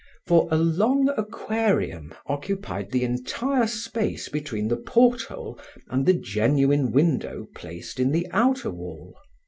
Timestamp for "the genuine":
6.07-6.91